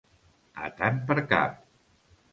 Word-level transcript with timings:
A 0.69 0.71
tant 0.79 0.97
per 1.11 1.19
cap. 1.35 1.63